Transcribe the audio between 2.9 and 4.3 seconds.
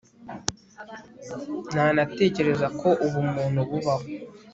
ubumuntu bubaho